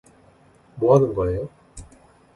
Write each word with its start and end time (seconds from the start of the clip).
뭐 0.79 0.95
하는 0.95 1.13
거에요? 1.13 1.47